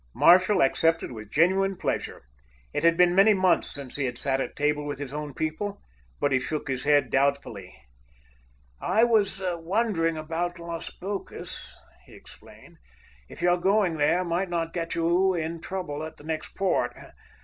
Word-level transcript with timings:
Marshall 0.15 0.63
accepted 0.63 1.11
with 1.11 1.29
genuine 1.29 1.75
pleasure. 1.75 2.23
It 2.73 2.81
had 2.83 2.97
been 2.97 3.13
many 3.13 3.35
months 3.35 3.69
since 3.69 3.97
he 3.97 4.05
had 4.05 4.17
sat 4.17 4.41
at 4.41 4.55
table 4.55 4.83
with 4.87 4.97
his 4.97 5.13
own 5.13 5.35
people. 5.35 5.79
But 6.19 6.31
he 6.31 6.39
shook 6.39 6.67
his 6.67 6.85
head 6.85 7.11
doubtfully. 7.11 7.79
"I 8.81 9.03
was 9.03 9.43
wondering 9.47 10.17
about 10.17 10.57
Las 10.57 10.89
Bocas," 10.89 11.75
he 12.07 12.13
explained, 12.15 12.77
"if 13.29 13.43
your 13.43 13.57
going 13.57 13.97
there 13.97 14.23
might 14.25 14.49
not 14.49 14.73
get 14.73 14.95
you 14.95 15.35
in 15.35 15.61
trouble 15.61 16.01
at 16.03 16.17
the 16.17 16.23
next 16.23 16.55
port. 16.55 16.97